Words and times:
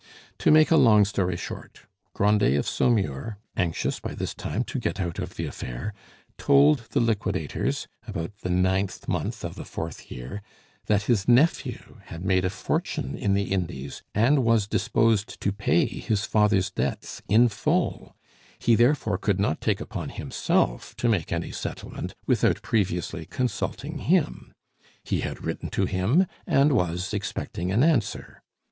To 0.39 0.49
make 0.49 0.71
a 0.71 0.77
long 0.77 1.05
story 1.05 1.37
short, 1.37 1.81
Grandet 2.15 2.57
of 2.57 2.67
Saumur, 2.67 3.37
anxious 3.55 3.99
by 3.99 4.15
this 4.15 4.33
time 4.33 4.63
to 4.63 4.79
get 4.79 4.99
out 4.99 5.19
of 5.19 5.35
the 5.35 5.45
affair, 5.45 5.93
told 6.39 6.87
the 6.89 6.99
liquidators, 6.99 7.87
about 8.07 8.35
the 8.37 8.49
ninth 8.49 9.07
month 9.07 9.45
of 9.45 9.53
the 9.53 9.63
fourth 9.63 10.09
year, 10.11 10.41
that 10.87 11.03
his 11.03 11.27
nephew 11.27 11.99
had 12.05 12.25
made 12.25 12.45
a 12.45 12.49
fortune 12.49 13.15
in 13.15 13.35
the 13.35 13.51
Indies 13.51 14.01
and 14.15 14.43
was 14.43 14.65
disposed 14.65 15.39
to 15.39 15.51
pay 15.51 15.85
his 15.85 16.25
father's 16.25 16.71
debts 16.71 17.21
in 17.29 17.47
full; 17.47 18.15
he 18.57 18.73
therefore 18.73 19.19
could 19.19 19.39
not 19.39 19.61
take 19.61 19.79
upon 19.79 20.09
himself 20.09 20.95
to 20.95 21.09
make 21.09 21.31
any 21.31 21.51
settlement 21.51 22.15
without 22.25 22.63
previously 22.63 23.27
consulting 23.27 23.99
him; 23.99 24.51
he 25.03 25.19
had 25.21 25.43
written 25.45 25.69
to 25.69 25.85
him, 25.85 26.25
and 26.47 26.71
was 26.73 27.13
expecting 27.13 27.71
an 27.71 27.83
answer. 27.83 28.41